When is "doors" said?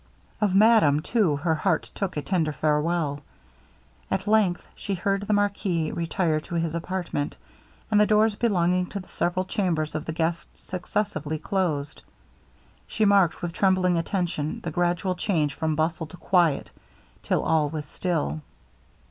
8.07-8.33